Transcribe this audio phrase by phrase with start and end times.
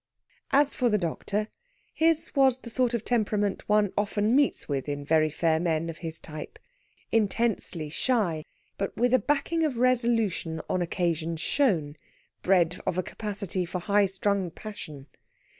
[0.49, 1.47] As for the doctor,
[1.93, 5.99] his was the sort of temperament one often meets with in very fair men of
[5.99, 6.57] his type
[7.11, 8.43] intensely shy,
[8.79, 11.97] but with a backing of resolution on occasion shown,
[12.41, 15.05] bred of a capacity for high strung passion.